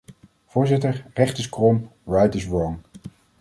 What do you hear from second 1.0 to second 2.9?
recht is krom, right is wrong.